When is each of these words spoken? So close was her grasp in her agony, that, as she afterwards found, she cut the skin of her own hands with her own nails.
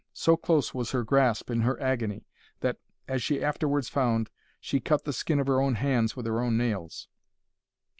So 0.13 0.35
close 0.35 0.73
was 0.73 0.93
her 0.93 1.03
grasp 1.03 1.51
in 1.51 1.61
her 1.61 1.79
agony, 1.79 2.25
that, 2.61 2.79
as 3.07 3.21
she 3.21 3.43
afterwards 3.43 3.87
found, 3.87 4.31
she 4.59 4.79
cut 4.79 5.03
the 5.05 5.13
skin 5.13 5.39
of 5.39 5.45
her 5.45 5.61
own 5.61 5.75
hands 5.75 6.15
with 6.15 6.25
her 6.25 6.41
own 6.41 6.57
nails. 6.57 7.07